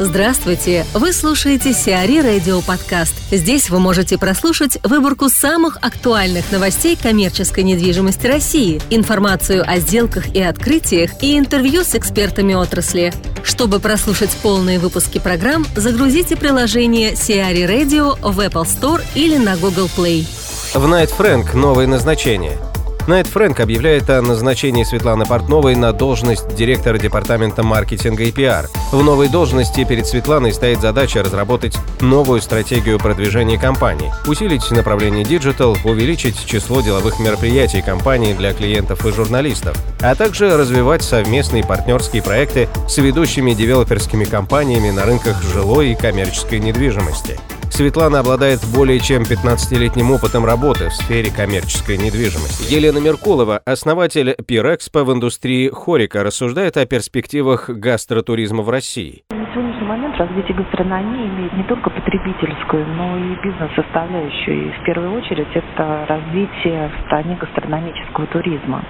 Здравствуйте! 0.00 0.84
Вы 0.92 1.12
слушаете 1.12 1.72
Сиари 1.72 2.20
Радио 2.20 2.60
Подкаст. 2.62 3.14
Здесь 3.30 3.70
вы 3.70 3.78
можете 3.78 4.18
прослушать 4.18 4.76
выборку 4.82 5.28
самых 5.28 5.78
актуальных 5.82 6.50
новостей 6.50 6.98
коммерческой 7.00 7.62
недвижимости 7.62 8.26
России, 8.26 8.82
информацию 8.90 9.62
о 9.64 9.78
сделках 9.78 10.34
и 10.34 10.42
открытиях 10.42 11.22
и 11.22 11.38
интервью 11.38 11.84
с 11.84 11.94
экспертами 11.94 12.54
отрасли. 12.54 13.12
Чтобы 13.44 13.78
прослушать 13.78 14.36
полные 14.42 14.80
выпуски 14.80 15.20
программ, 15.20 15.64
загрузите 15.76 16.34
приложение 16.34 17.14
Сиари 17.14 17.62
Radio 17.62 18.18
в 18.20 18.40
Apple 18.40 18.64
Store 18.64 19.00
или 19.14 19.36
на 19.36 19.56
Google 19.56 19.88
Play. 19.96 20.26
В 20.74 20.84
Night 20.86 21.12
Frank 21.16 21.56
новое 21.56 21.86
назначение– 21.86 22.58
Найт 23.06 23.26
Фрэнк 23.26 23.60
объявляет 23.60 24.08
о 24.08 24.22
назначении 24.22 24.82
Светланы 24.82 25.26
Портновой 25.26 25.74
на 25.76 25.92
должность 25.92 26.54
директора 26.54 26.96
департамента 26.96 27.62
маркетинга 27.62 28.22
и 28.22 28.32
пиар. 28.32 28.66
В 28.92 29.02
новой 29.02 29.28
должности 29.28 29.84
перед 29.84 30.06
Светланой 30.06 30.54
стоит 30.54 30.80
задача 30.80 31.22
разработать 31.22 31.76
новую 32.00 32.40
стратегию 32.40 32.98
продвижения 32.98 33.58
компании, 33.58 34.10
усилить 34.26 34.70
направление 34.70 35.22
digital, 35.22 35.76
увеличить 35.84 36.46
число 36.46 36.80
деловых 36.80 37.20
мероприятий 37.20 37.82
компании 37.82 38.32
для 38.32 38.54
клиентов 38.54 39.04
и 39.04 39.12
журналистов, 39.12 39.76
а 40.00 40.14
также 40.14 40.56
развивать 40.56 41.02
совместные 41.02 41.62
партнерские 41.62 42.22
проекты 42.22 42.70
с 42.88 42.96
ведущими 42.96 43.52
девелоперскими 43.52 44.24
компаниями 44.24 44.88
на 44.88 45.04
рынках 45.04 45.42
жилой 45.42 45.90
и 45.90 45.94
коммерческой 45.94 46.58
недвижимости. 46.58 47.38
Светлана 47.74 48.20
обладает 48.20 48.60
более 48.72 49.00
чем 49.00 49.22
15-летним 49.22 50.12
опытом 50.12 50.44
работы 50.44 50.90
в 50.90 50.94
сфере 50.94 51.34
коммерческой 51.34 51.96
недвижимости. 51.96 52.72
Елена 52.72 52.98
Меркулова, 52.98 53.58
основатель 53.66 54.36
PIR 54.46 54.70
Expo 54.70 55.02
в 55.02 55.12
индустрии 55.12 55.70
HoReCa, 55.74 56.22
рассуждает 56.22 56.76
о 56.76 56.86
перспективах 56.86 57.68
гастротуризма 57.68 58.62
в 58.62 58.70
России. 58.70 59.24
На 59.30 59.50
сегодняшний 59.52 59.88
момент 59.88 60.14
развитие 60.16 60.56
гастрономии 60.56 61.26
имеет 61.26 61.52
не 61.54 61.64
только 61.64 61.90
потребительскую, 61.90 62.86
но 62.94 63.18
и 63.18 63.34
бизнес-составляющую. 63.42 64.68
И 64.68 64.70
в 64.70 64.84
первую 64.86 65.18
очередь 65.18 65.50
это 65.52 66.06
развитие 66.06 66.92
в 66.94 67.06
стране 67.06 67.36
гастрономического 67.42 68.28
туризма. 68.28 68.84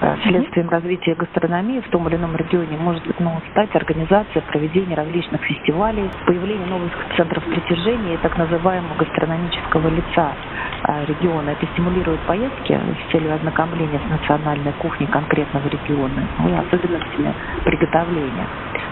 Э, 0.00 0.16
следствием 0.24 0.68
развития 0.70 1.14
гастрономии 1.14 1.80
в 1.80 1.88
том 1.90 2.08
или 2.08 2.16
ином 2.16 2.34
регионе 2.34 2.76
может 2.76 3.02
ну, 3.20 3.40
стать 3.52 3.74
организация 3.76 4.42
проведения 4.42 4.96
различных 4.96 5.40
фестивалей, 5.42 6.10
появление 6.26 6.66
новых 6.66 6.92
центров 7.16 7.44
притяжения 7.44 8.14
и 8.14 8.16
так 8.18 8.36
называемого 8.36 8.94
гастрономического 8.96 9.88
лица 9.88 10.32
э, 10.88 11.04
региона. 11.06 11.50
Это 11.50 11.66
стимулирует 11.72 12.20
поездки 12.20 12.72
с 12.72 13.12
целью 13.12 13.34
ознакомления 13.34 14.00
с 14.00 14.10
национальной 14.10 14.72
кухней 14.72 15.06
конкретного 15.06 15.68
региона 15.68 16.26
ну, 16.40 16.48
и 16.48 16.52
особенностями 16.54 17.32
приготовления. 17.64 18.46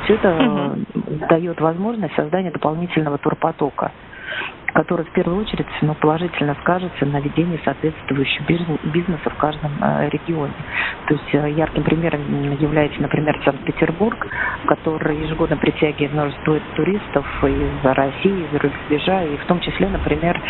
Все 0.04 0.14
это 0.14 0.34
угу. 0.34 1.26
дает 1.28 1.60
возможность 1.60 2.14
создания 2.14 2.50
дополнительного 2.52 3.18
турпотока 3.18 3.90
который 4.74 5.04
в 5.04 5.12
первую 5.12 5.40
очередь 5.40 5.66
ну, 5.82 5.94
положительно 5.94 6.56
скажется 6.62 7.04
на 7.06 7.20
ведении 7.20 7.60
соответствующего 7.64 8.78
бизнеса 8.84 9.30
в 9.30 9.36
каждом 9.36 9.72
э, 9.80 10.08
регионе. 10.10 10.52
То 11.08 11.14
есть 11.14 11.34
э, 11.34 11.50
ярким 11.50 11.82
примером 11.82 12.52
является, 12.58 13.00
например, 13.00 13.38
Санкт-Петербург, 13.44 14.26
который 14.66 15.16
ежегодно 15.18 15.56
притягивает 15.56 16.12
множество 16.12 16.58
туристов 16.74 17.26
из 17.44 17.84
России, 17.84 18.46
из 18.46 18.60
рубежа, 18.60 19.24
и 19.24 19.36
в 19.36 19.44
том 19.44 19.60
числе, 19.60 19.88
например, 19.88 20.40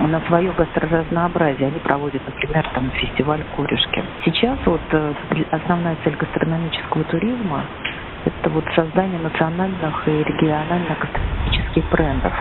на 0.00 0.20
свое 0.26 0.52
гастроразнообразие 0.52 1.68
они 1.68 1.78
проводят, 1.80 2.22
например, 2.26 2.66
там 2.74 2.90
фестиваль 2.92 3.42
«Корюшки». 3.56 4.02
Сейчас 4.24 4.58
вот 4.64 4.80
э, 4.90 5.14
основная 5.50 5.96
цель 6.04 6.16
гастрономического 6.16 7.04
туризма 7.04 7.64
это 8.24 8.50
вот 8.50 8.64
создание 8.74 9.18
национальных 9.18 10.06
и 10.06 10.10
региональных 10.10 10.98
гастрономических 10.98 11.90
брендов. 11.90 12.32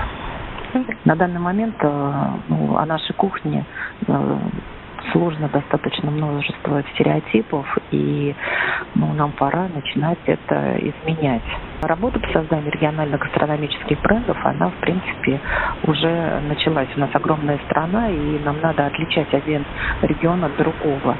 На 1.05 1.15
данный 1.15 1.39
момент 1.39 1.75
э, 1.79 2.23
ну, 2.47 2.77
о 2.77 2.85
нашей 2.85 3.13
кухне 3.13 3.65
э, 4.07 4.37
сложно 5.11 5.49
достаточно 5.49 6.11
множество 6.11 6.83
стереотипов, 6.93 7.65
и 7.91 8.35
ну, 8.95 9.13
нам 9.13 9.31
пора 9.31 9.67
начинать 9.73 10.19
это 10.25 10.77
изменять. 10.77 11.41
Работа 11.81 12.19
по 12.19 12.27
созданию 12.29 12.71
региональных 12.71 13.19
гастрономических 13.19 14.01
брендов, 14.01 14.37
она, 14.43 14.69
в 14.69 14.75
принципе, 14.75 15.39
уже 15.83 16.41
началась. 16.47 16.89
У 16.95 16.99
нас 16.99 17.09
огромная 17.13 17.59
страна, 17.69 18.09
и 18.09 18.39
нам 18.43 18.59
надо 18.61 18.85
отличать 18.85 19.33
один 19.33 19.65
регион 20.01 20.43
от 20.43 20.55
другого. 20.57 21.17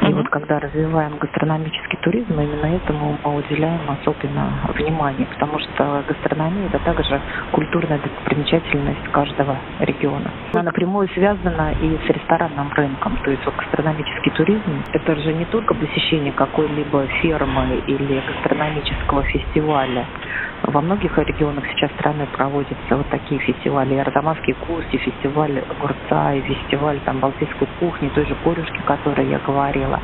И 0.00 0.12
вот 0.12 0.28
когда 0.30 0.58
развиваем 0.58 1.16
гастрономический 1.18 1.98
туризм, 2.02 2.40
именно 2.40 2.66
этому 2.66 3.18
мы 3.24 3.36
уделяем 3.36 3.88
особенно 3.88 4.60
внимание, 4.74 5.26
потому 5.26 5.58
что 5.58 6.04
гастрономия 6.08 6.66
это 6.66 6.78
также 6.80 7.20
культурная 7.52 7.98
достопримечательность 7.98 9.08
каждого 9.12 9.56
региона. 9.78 10.30
Она 10.54 10.64
напрямую 10.64 11.08
связана 11.08 11.72
и 11.80 11.98
с 11.98 12.10
ресторанным 12.10 12.72
рынком, 12.72 13.16
то 13.18 13.30
есть 13.30 13.44
вот 13.46 13.54
гастрономический 13.56 14.32
туризм 14.32 14.82
это 14.92 15.16
же 15.16 15.32
не 15.34 15.44
только 15.46 15.74
посещение 15.74 16.32
какой-либо 16.32 17.06
фермы 17.20 17.82
или 17.86 18.20
гастрономического 18.26 19.22
фестиваля, 19.22 20.06
во 20.64 20.80
многих 20.80 21.16
регионах 21.18 21.64
сейчас 21.72 21.90
страны 21.98 22.26
проводятся 22.32 22.96
вот 22.96 23.06
такие 23.08 23.40
фестивали. 23.40 23.94
И 23.94 23.98
Арзамасские 23.98 24.54
кости, 24.66 24.96
фестиваль 24.96 25.58
огурца, 25.58 26.34
и 26.34 26.40
фестиваль 26.42 27.00
там 27.04 27.18
балтийской 27.18 27.68
кухни, 27.80 28.08
той 28.10 28.26
же 28.26 28.34
корюшки, 28.44 28.78
о 28.78 28.86
которой 28.86 29.26
я 29.28 29.38
говорила. 29.40 30.00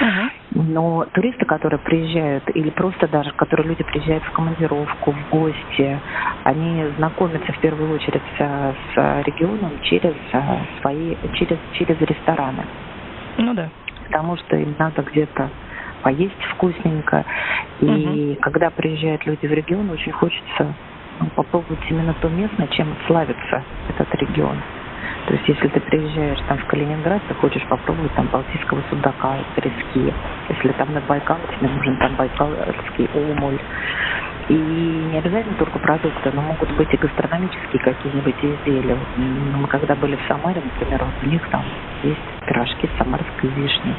Uh-huh. 0.00 0.30
Но 0.54 1.06
туристы, 1.12 1.46
которые 1.46 1.80
приезжают, 1.80 2.44
или 2.54 2.68
просто 2.70 3.08
даже, 3.08 3.32
которые 3.32 3.68
люди 3.68 3.82
приезжают 3.84 4.22
в 4.24 4.32
командировку, 4.32 5.12
в 5.12 5.30
гости, 5.30 5.98
они 6.44 6.84
знакомятся 6.98 7.52
в 7.52 7.58
первую 7.60 7.94
очередь 7.94 8.22
с 8.36 9.22
регионом 9.24 9.72
через 9.82 10.14
свои, 10.80 11.16
через, 11.34 11.58
через 11.72 11.98
рестораны. 12.00 12.64
Ну 13.38 13.54
да. 13.54 13.70
Потому 14.06 14.36
что 14.36 14.56
им 14.56 14.74
надо 14.78 15.02
где-то 15.02 15.48
поесть 16.02 16.42
вкусненько. 16.54 17.24
И 17.80 17.86
угу. 18.34 18.40
когда 18.42 18.70
приезжают 18.70 19.24
люди 19.26 19.46
в 19.46 19.52
регион, 19.52 19.90
очень 19.90 20.12
хочется 20.12 20.74
ну, 21.20 21.26
попробовать 21.34 21.80
именно 21.88 22.14
то 22.20 22.28
место, 22.28 22.66
чем 22.68 22.94
славится 23.06 23.62
этот 23.88 24.14
регион. 24.14 24.56
То 25.26 25.34
есть, 25.34 25.48
если 25.48 25.68
ты 25.68 25.80
приезжаешь 25.80 26.40
там 26.48 26.58
в 26.58 26.66
Калининград, 26.66 27.22
ты 27.28 27.34
хочешь 27.34 27.62
попробовать 27.68 28.12
там 28.14 28.26
балтийского 28.26 28.82
судака, 28.90 29.36
трески. 29.54 30.12
Если 30.48 30.72
там 30.72 30.92
на 30.92 31.00
Байкал, 31.00 31.38
тебе 31.56 31.70
нужен 31.70 31.96
там 31.98 32.16
байкальский 32.16 33.08
омуль. 33.14 33.58
И 34.48 34.54
не 34.54 35.18
обязательно 35.18 35.54
только 35.56 35.78
продукты, 35.78 36.30
но 36.34 36.42
могут 36.42 36.70
быть 36.72 36.92
и 36.92 36.96
гастрономические 36.96 37.80
какие-нибудь 37.80 38.34
изделия. 38.42 38.96
Мы 39.16 39.66
когда 39.68 39.94
были 39.94 40.16
в 40.16 40.22
Самаре, 40.26 40.60
например, 40.64 41.04
вот 41.04 41.14
у 41.22 41.26
них 41.26 41.48
там 41.50 41.64
есть 42.02 42.18
пирожки 42.46 42.88
с 42.88 42.98
самарской 42.98 43.50
вишней. 43.50 43.94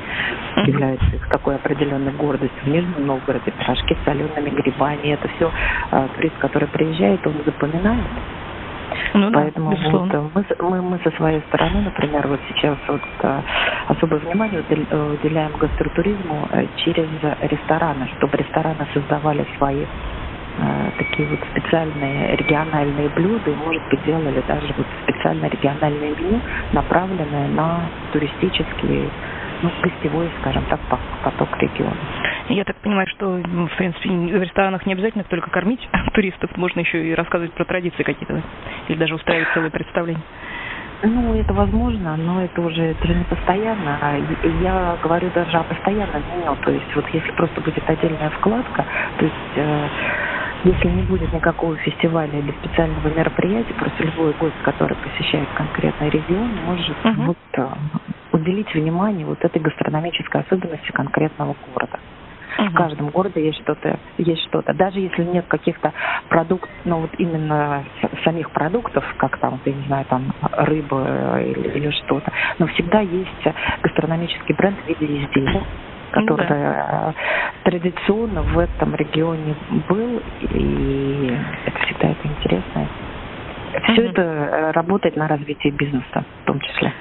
Являются 0.65 1.15
их 1.15 1.27
такой 1.29 1.55
определенной 1.55 2.11
гордостью. 2.13 2.59
В 2.63 2.67
Нижнем 2.67 3.05
Новгороде 3.05 3.51
пирожки 3.51 3.95
с 3.95 4.05
солеными 4.05 4.49
грибами. 4.49 5.13
Это 5.13 5.27
все 5.29 5.51
э, 5.91 6.07
турист, 6.15 6.37
который 6.39 6.67
приезжает, 6.67 7.25
он 7.25 7.35
запоминает. 7.45 8.03
Ну, 9.13 9.31
Поэтому 9.31 9.71
да, 9.71 9.89
вот, 9.89 10.13
э, 10.13 10.29
мы, 10.35 10.69
мы, 10.69 10.81
мы 10.81 10.99
со 11.03 11.11
своей 11.11 11.41
стороны, 11.47 11.81
например, 11.81 12.27
вот 12.27 12.39
сейчас 12.49 12.77
вот 12.87 13.01
э, 13.21 13.39
особое 13.87 14.19
внимание 14.19 14.61
уделяем 14.61 15.51
гастротуризму 15.57 16.49
через 16.77 17.07
рестораны, 17.41 18.09
чтобы 18.17 18.37
рестораны 18.37 18.85
создавали 18.93 19.45
свои 19.57 19.85
Э, 20.55 20.91
такие 20.97 21.27
вот 21.27 21.39
специальные 21.49 22.35
региональные 22.35 23.09
блюда, 23.09 23.49
и, 23.49 23.55
может 23.55 23.81
быть, 23.89 24.03
делали 24.03 24.43
даже 24.47 24.71
вот 24.77 24.85
специально 25.01 25.47
региональное 25.47 26.15
меню, 26.15 26.41
направленное 26.71 27.47
на 27.47 27.89
туристический, 28.11 29.09
ну, 29.63 29.71
гостевой, 29.81 30.29
скажем 30.41 30.63
так, 30.69 30.79
поток 31.23 31.49
региона. 31.59 31.97
Я 32.49 32.65
так 32.65 32.75
понимаю, 32.77 33.07
что, 33.07 33.41
ну, 33.47 33.67
в 33.67 33.75
принципе, 33.77 34.09
в 34.09 34.43
ресторанах 34.43 34.85
не 34.85 34.93
обязательно 34.93 35.23
только 35.23 35.49
кормить 35.49 35.89
туристов, 36.13 36.55
можно 36.55 36.81
еще 36.81 37.03
и 37.03 37.15
рассказывать 37.15 37.53
про 37.53 37.65
традиции 37.65 38.03
какие-то, 38.03 38.39
или 38.89 38.97
даже 38.97 39.15
устраивать 39.15 39.47
целые 39.55 39.71
представления. 39.71 40.21
Ну, 41.05 41.35
это 41.35 41.53
возможно, 41.53 42.15
но 42.15 42.43
это 42.43 42.61
уже, 42.61 42.81
это 42.91 43.07
же 43.07 43.15
не 43.15 43.25
постоянно. 43.25 43.97
А 44.01 44.17
я 44.61 44.97
говорю 45.03 45.29
даже 45.35 45.57
о 45.57 45.63
постоянном 45.63 46.23
меню. 46.31 46.55
То 46.63 46.71
есть 46.71 46.95
вот 46.95 47.05
если 47.11 47.31
просто 47.33 47.59
будет 47.59 47.89
отдельная 47.89 48.29
вкладка, 48.29 48.85
то 49.17 49.25
есть 49.25 49.57
э, 49.57 49.87
если 50.63 50.87
не 50.87 51.03
будет 51.03 51.33
никакого 51.33 51.75
фестиваля 51.77 52.39
или 52.39 52.51
специального 52.51 53.09
мероприятия, 53.09 53.73
просто 53.73 54.03
любой 54.03 54.33
гость, 54.33 54.57
который 54.63 54.95
посещает 54.97 55.49
конкретный 55.53 56.09
регион, 56.09 56.55
может 56.65 56.97
uh-huh. 57.03 57.25
вот, 57.25 57.37
э, 57.57 57.67
уделить 58.31 58.73
внимание 58.73 59.25
вот 59.25 59.43
этой 59.43 59.61
гастрономической 59.61 60.41
особенности 60.41 60.91
конкретного 60.91 61.55
города. 61.73 61.99
Uh-huh. 62.57 62.69
В 62.69 62.73
каждом 62.75 63.09
городе 63.09 63.45
есть 63.45 63.61
что-то, 63.61 63.99
есть 64.17 64.43
что-то. 64.47 64.73
Даже 64.73 64.99
если 64.99 65.23
нет 65.23 65.45
каких-то 65.47 65.91
продуктов, 66.29 66.69
ну 66.85 67.01
вот 67.01 67.11
именно 67.17 67.83
самих 68.23 68.51
продуктов, 68.51 69.03
как 69.17 69.37
там, 69.39 69.59
я 69.65 69.73
не 69.73 69.85
знаю, 69.87 70.05
там 70.05 70.33
рыба 70.41 71.41
или, 71.41 71.77
или 71.77 71.89
что-то, 71.91 72.31
но 72.59 72.67
всегда 72.67 73.01
есть 73.01 73.47
гастрономический 73.81 74.55
бренд 74.55 74.77
в 74.79 74.87
виде 74.87 75.25
изделия. 75.25 75.63
Который 76.13 76.47
да. 76.47 77.13
традиционно 77.63 78.41
в 78.41 78.59
этом 78.59 78.95
регионе 78.95 79.55
был, 79.89 80.21
и 80.41 81.37
это 81.65 81.79
всегда 81.85 82.09
это 82.09 82.27
интересно. 82.27 82.87
Все 83.83 84.03
угу. 84.03 84.11
это 84.11 84.71
работает 84.73 85.15
на 85.17 85.27
развитие 85.27 85.73
бизнеса 85.73 86.23
в 86.43 86.45
том 86.45 86.59
числе. 86.59 86.93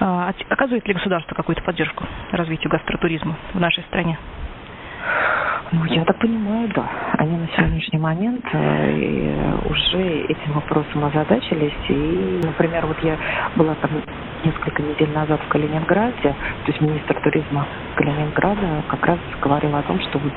А, 0.00 0.32
оказывает 0.48 0.86
ли 0.88 0.94
государство 0.94 1.34
какую-то 1.34 1.62
поддержку 1.62 2.04
развитию 2.32 2.70
гастротуризма 2.70 3.36
в 3.54 3.60
нашей 3.60 3.84
стране? 3.84 4.18
Ну, 5.72 5.84
я 5.86 6.04
так 6.04 6.18
понимаю, 6.18 6.68
да. 6.74 6.86
Они 7.18 7.36
на 7.36 7.48
сегодняшний 7.56 7.98
момент 7.98 8.44
э, 8.52 9.56
уже 9.70 10.20
этим 10.28 10.52
вопросом 10.52 11.04
озадачились. 11.04 11.72
И, 11.88 12.40
например, 12.44 12.84
вот 12.84 13.02
я 13.02 13.16
была 13.56 13.74
там 13.76 13.90
несколько 14.44 14.82
недель 14.82 15.10
назад 15.14 15.40
в 15.40 15.48
Калининграде, 15.48 16.34
то 16.64 16.66
есть 16.66 16.80
министр 16.80 17.18
туризма 17.22 17.66
Калининграда 17.94 18.82
как 18.88 19.06
раз 19.06 19.18
говорил 19.40 19.74
о 19.76 19.82
том, 19.82 19.98
что 20.00 20.18
вот 20.18 20.32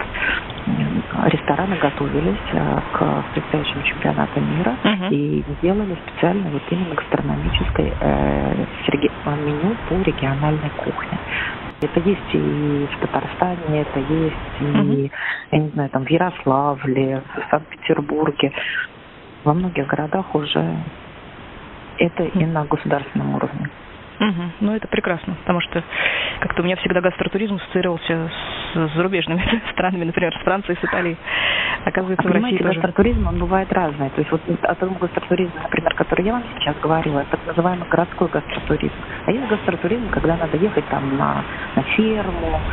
рестораны 1.26 1.78
готовились 1.78 2.38
э, 2.54 2.80
к 2.94 3.24
предстоящему 3.34 3.84
чемпионату 3.84 4.40
мира 4.40 4.76
uh-huh. 4.84 5.10
и 5.10 5.44
делали 5.62 5.98
специально 6.08 6.50
вот 6.50 6.62
именно 6.70 6.96
гастрономическое 6.96 7.94
э, 8.00 8.66
меню 9.46 9.76
по 9.90 9.94
региональной 9.94 10.70
кухне. 10.78 11.20
Это 11.82 12.00
есть 12.00 12.34
и 12.34 12.88
в 12.92 13.00
Татарстане, 13.02 13.82
это 13.82 14.00
есть 14.00 14.36
и, 14.62 15.12
я 15.52 15.60
не 15.60 15.70
знаю, 15.70 15.90
там 15.90 16.06
в 16.06 16.10
Ярославле, 16.10 17.22
в 17.36 17.50
Санкт-Петербурге. 17.52 18.54
Во 19.44 19.54
многих 19.54 19.86
городах 19.88 20.34
уже 20.34 20.78
это 22.00 22.24
и 22.24 22.46
на 22.46 22.66
государственном 22.66 23.36
уровне. 23.36 23.70
Угу. 24.20 24.42
Ну, 24.62 24.76
это 24.76 24.88
прекрасно, 24.88 25.36
потому 25.42 25.60
что 25.62 25.84
как-то 26.40 26.62
у 26.62 26.66
меня 26.66 26.78
всегда 26.78 27.02
гастротуризм 27.02 27.56
ассоциировался 27.56 28.32
с 28.74 28.94
зарубежными 28.96 29.44
странами, 29.74 30.06
например, 30.06 30.34
с 30.34 30.44
Францией, 30.44 30.78
с 30.80 30.84
Италией. 30.84 31.18
Оказывается, 31.84 32.28
а 32.28 32.32
в 32.32 32.34
России 32.34 32.58
тоже. 32.58 32.80
гастротуризм, 32.80 33.28
он 33.28 33.38
бывает 33.38 33.72
разный. 33.72 34.10
То 34.12 34.22
есть 34.22 34.32
вот 34.32 34.42
о 34.48 34.76
том 34.76 34.98
гастротуризме, 34.98 35.60
например, 35.62 35.94
который 35.96 36.26
я 36.26 36.34
вам 36.34 36.44
сейчас 36.46 36.78
говорила, 36.78 37.20
это 37.20 37.32
так 37.32 37.46
называемый 37.46 37.88
городской 37.88 38.30
гастротуризм. 38.30 39.04
А 39.26 39.32
есть 39.32 39.48
гастротуризм, 39.48 40.10
когда 40.10 40.38
надо 40.38 40.58
ехать 40.58 40.88
там 40.88 41.16
на, 41.16 41.46
на 41.76 41.84
ферму. 41.84 42.64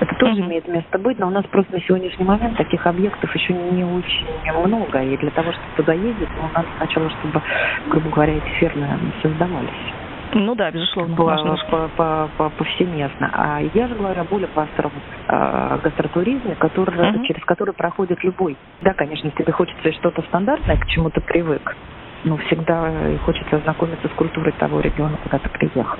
Это 0.00 0.14
тоже 0.16 0.40
mm 0.40 0.42
имеет 0.42 0.66
место 0.66 0.98
быть, 0.98 1.18
но 1.18 1.28
у 1.28 1.30
нас 1.30 1.44
просто 1.46 1.72
на 1.72 1.80
сегодняшний 1.80 2.24
момент 2.24 2.56
таких 2.56 2.86
объектов 2.86 3.32
еще 3.34 3.54
не 3.54 3.84
очень 3.84 4.28
много. 4.64 5.02
И 5.02 5.16
для 5.16 5.30
того, 5.30 5.52
чтобы 5.52 5.72
туда 5.74 5.92
ездить, 5.92 6.30
ну, 6.34 6.50
надо 6.52 6.68
сначала, 6.76 7.10
чтобы, 7.10 7.42
грубо 7.86 8.10
говоря, 8.10 8.38
эти 8.38 8.48
фермы 8.58 9.12
создавались. 9.22 9.92
Ну 10.34 10.54
да, 10.54 10.70
безусловно. 10.70 11.14
Важно. 11.14 11.56
По, 11.70 11.88
по, 11.96 12.30
по, 12.36 12.50
повсеместно. 12.50 13.30
А 13.32 13.60
я 13.74 13.88
же 13.88 13.94
говорю 13.94 14.20
о 14.20 14.24
более 14.24 14.48
классовом 14.48 14.92
э, 15.28 15.78
гастротуризме, 15.82 16.54
который, 16.56 16.94
uh-huh. 16.94 17.26
через 17.26 17.44
который 17.44 17.74
проходит 17.74 18.22
любой. 18.24 18.56
Да, 18.80 18.94
конечно, 18.94 19.30
тебе 19.30 19.52
хочется 19.52 19.92
что-то 19.92 20.22
стандартное, 20.22 20.76
к 20.76 20.86
чему 20.86 21.10
ты 21.10 21.20
привык, 21.20 21.76
но 22.24 22.36
всегда 22.38 22.90
хочется 23.24 23.56
ознакомиться 23.56 24.08
с 24.08 24.12
культурой 24.12 24.52
того 24.52 24.80
региона, 24.80 25.18
куда 25.22 25.38
ты 25.38 25.48
приехал. 25.50 25.98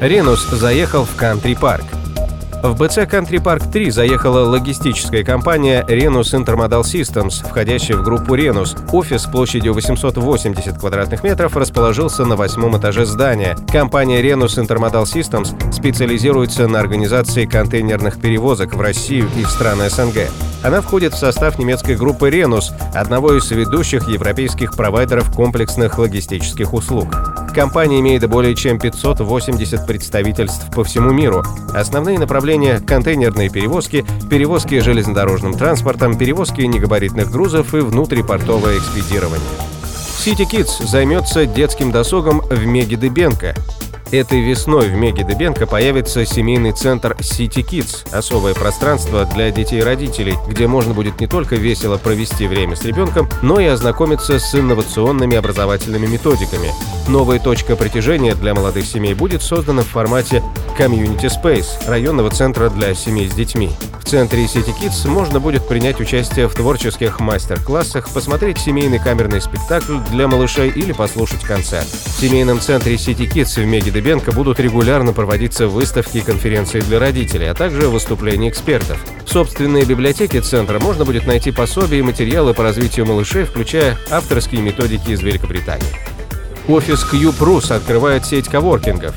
Ренус 0.00 0.46
заехал 0.50 1.04
в 1.04 1.16
кантри-парк. 1.16 2.07
В 2.62 2.74
БЦ 2.74 2.98
Country 2.98 3.40
Park 3.40 3.70
3 3.70 3.92
заехала 3.92 4.40
логистическая 4.40 5.22
компания 5.22 5.84
Renus 5.88 6.34
Intermodal 6.34 6.82
Systems, 6.82 7.48
входящая 7.48 7.98
в 7.98 8.02
группу 8.02 8.36
Renus. 8.36 8.76
Офис 8.92 9.26
площадью 9.26 9.74
880 9.74 10.76
квадратных 10.76 11.22
метров 11.22 11.56
расположился 11.56 12.24
на 12.24 12.34
восьмом 12.34 12.76
этаже 12.76 13.06
здания. 13.06 13.56
Компания 13.70 14.20
Renus 14.20 14.58
Intermodal 14.60 15.04
Systems 15.04 15.72
специализируется 15.72 16.66
на 16.66 16.80
организации 16.80 17.46
контейнерных 17.46 18.20
перевозок 18.20 18.74
в 18.74 18.80
Россию 18.80 19.28
и 19.36 19.44
в 19.44 19.50
страны 19.50 19.88
СНГ. 19.88 20.28
Она 20.62 20.80
входит 20.80 21.14
в 21.14 21.18
состав 21.18 21.58
немецкой 21.58 21.96
группы 21.96 22.30
Renus, 22.30 22.72
одного 22.92 23.34
из 23.34 23.48
ведущих 23.50 24.08
европейских 24.08 24.74
провайдеров 24.74 25.32
комплексных 25.32 25.98
логистических 25.98 26.74
услуг. 26.74 27.08
Компания 27.54 28.00
имеет 28.00 28.28
более 28.28 28.54
чем 28.54 28.78
580 28.78 29.86
представительств 29.86 30.66
по 30.74 30.84
всему 30.84 31.10
миру. 31.10 31.44
Основные 31.74 32.18
направления– 32.18 32.80
контейнерные 32.86 33.50
перевозки, 33.50 34.04
перевозки 34.28 34.80
железнодорожным 34.80 35.54
транспортом, 35.56 36.18
перевозки 36.18 36.62
негабаритных 36.62 37.30
грузов 37.30 37.74
и 37.74 37.78
внутрипортовое 37.78 38.78
экспедирование. 38.78 39.40
City 40.18 40.44
Kids 40.50 40.84
займется 40.86 41.46
детским 41.46 41.92
досугом 41.92 42.40
в 42.40 42.66
Меги 42.66 42.96
Дебенко. 42.96 43.54
Этой 44.10 44.40
весной 44.40 44.88
в 44.88 44.94
Меги 44.94 45.22
Дебенко 45.22 45.66
появится 45.66 46.24
семейный 46.24 46.72
центр 46.72 47.14
City 47.20 47.62
Kids– 47.62 48.08
особое 48.12 48.54
пространство 48.54 49.26
для 49.26 49.50
детей 49.50 49.80
и 49.80 49.82
родителей, 49.82 50.38
где 50.48 50.66
можно 50.66 50.94
будет 50.94 51.20
не 51.20 51.26
только 51.26 51.56
весело 51.56 51.98
провести 51.98 52.46
время 52.46 52.74
с 52.74 52.84
ребенком, 52.84 53.28
но 53.42 53.60
и 53.60 53.66
ознакомиться 53.66 54.38
с 54.38 54.54
инновационными 54.54 55.36
образовательными 55.36 56.06
методиками. 56.06 56.72
Новая 57.06 57.38
точка 57.38 57.76
притяжения 57.76 58.34
для 58.34 58.54
молодых 58.54 58.86
семей 58.86 59.12
будет 59.12 59.42
создана 59.42 59.82
в 59.82 59.88
формате 59.88 60.42
Community 60.78 61.28
Space– 61.28 61.66
районного 61.86 62.30
центра 62.30 62.70
для 62.70 62.94
семей 62.94 63.28
с 63.28 63.34
детьми. 63.34 63.70
В 64.00 64.04
центре 64.04 64.44
City 64.44 64.72
Kids 64.80 65.06
можно 65.06 65.38
будет 65.38 65.68
принять 65.68 66.00
участие 66.00 66.48
в 66.48 66.54
творческих 66.54 67.20
мастер-классах, 67.20 68.08
посмотреть 68.08 68.56
семейный 68.56 68.98
камерный 68.98 69.42
спектакль 69.42 69.98
для 70.10 70.28
малышей 70.28 70.70
или 70.70 70.92
послушать 70.92 71.42
концерт. 71.42 71.86
В 71.86 72.18
семейном 72.18 72.58
центре 72.58 72.94
City 72.94 73.30
Kids 73.30 73.62
в 73.62 73.66
Меги 73.66 73.90
Дебенко 73.98 74.30
будут 74.30 74.60
регулярно 74.60 75.12
проводиться 75.12 75.66
выставки 75.66 76.18
и 76.18 76.20
конференции 76.20 76.78
для 76.78 77.00
родителей, 77.00 77.50
а 77.50 77.54
также 77.54 77.88
выступления 77.88 78.48
экспертов. 78.48 79.04
В 79.26 79.28
собственной 79.28 79.84
библиотеке 79.84 80.40
центра 80.40 80.78
можно 80.78 81.04
будет 81.04 81.26
найти 81.26 81.50
пособия 81.50 81.98
и 81.98 82.02
материалы 82.02 82.54
по 82.54 82.62
развитию 82.62 83.06
малышей, 83.06 83.42
включая 83.42 83.98
авторские 84.08 84.62
методики 84.62 85.10
из 85.10 85.20
Великобритании. 85.20 85.88
Офис 86.68 87.04
Cube 87.12 87.40
Rus 87.40 87.74
открывает 87.74 88.24
сеть 88.24 88.46
коворкингов. 88.46 89.16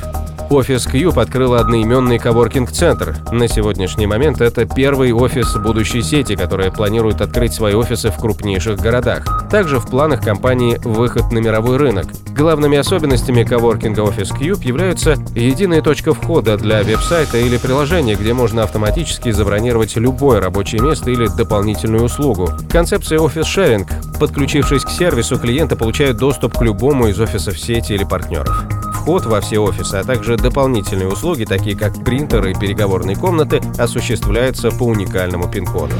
Офис 0.51 0.86
Cube 0.86 1.18
открыл 1.21 1.53
одноименный 1.53 2.19
коворкинг-центр. 2.19 3.15
На 3.31 3.48
сегодняшний 3.48 4.06
момент 4.06 4.42
это 4.42 4.65
первый 4.65 5.13
офис 5.13 5.56
будущей 5.56 6.01
сети, 6.01 6.36
которая 6.36 6.71
планирует 6.71 7.21
открыть 7.21 7.53
свои 7.53 7.74
офисы 7.74 8.12
в 8.12 8.18
крупнейших 8.18 8.77
городах. 8.77 9.48
Также 9.50 9.80
в 9.80 9.89
планах 9.89 10.21
компании 10.21 10.77
выход 10.83 11.31
на 11.31 11.39
мировой 11.39 11.77
рынок. 11.77 12.07
Главными 12.36 12.77
особенностями 12.77 13.45
коворкинга 13.45 14.01
Office 14.01 14.38
Cube 14.38 14.65
являются 14.65 15.15
единая 15.36 15.81
точка 15.81 16.13
входа 16.13 16.57
для 16.57 16.83
веб-сайта 16.83 17.38
или 17.38 17.57
приложения, 17.57 18.15
где 18.15 18.33
можно 18.33 18.63
автоматически 18.63 19.31
забронировать 19.31 19.95
любое 19.95 20.42
рабочее 20.42 20.81
место 20.81 21.12
или 21.12 21.27
дополнительную 21.27 22.04
услугу. 22.04 22.50
Концепция 22.69 23.19
Office 23.19 23.44
Sharing. 23.44 23.88
Подключившись 24.19 24.83
к 24.83 24.89
сервису, 24.89 25.40
клиенты 25.40 25.78
получают 25.78 26.18
доступ 26.18 26.57
к 26.57 26.61
любому 26.61 27.07
из 27.07 27.21
офисов 27.21 27.57
сети 27.57 27.94
или 27.94 28.04
партнеров 28.04 28.66
вход 29.02 29.26
во 29.26 29.42
все 29.42 29.58
офисы, 29.58 29.96
а 29.96 30.04
также 30.04 30.38
дополнительные 30.38 31.08
услуги, 31.08 31.44
такие 31.44 31.76
как 31.76 32.04
принтеры 32.06 32.52
и 32.52 32.56
переговорные 32.56 33.18
комнаты, 33.18 33.60
осуществляются 33.80 34.70
по 34.70 34.84
уникальному 34.84 35.50
пин-коду. 35.50 35.96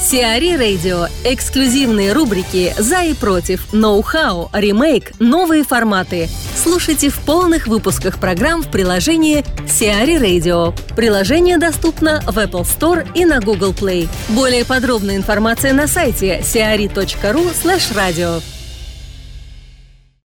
Сиари 0.00 0.56
Радио. 0.56 1.08
Эксклюзивные 1.24 2.12
рубрики 2.12 2.74
«За 2.78 3.02
и 3.02 3.12
против», 3.12 3.72
«Ноу-хау», 3.72 4.50
«Ремейк», 4.52 5.12
«Новые 5.18 5.62
форматы». 5.62 6.28
Слушайте 6.56 7.10
в 7.10 7.18
полных 7.20 7.66
выпусках 7.66 8.18
программ 8.18 8.62
в 8.62 8.70
приложении 8.70 9.44
Сиари 9.68 10.16
Radio. 10.16 10.74
Приложение 10.94 11.58
доступно 11.58 12.22
в 12.22 12.38
Apple 12.38 12.62
Store 12.62 13.06
и 13.14 13.24
на 13.24 13.40
Google 13.40 13.72
Play. 13.72 14.08
Более 14.30 14.64
подробная 14.64 15.16
информация 15.16 15.74
на 15.74 15.86
сайте 15.86 16.40
siari.ru 16.40 17.52
radio. 17.94 18.59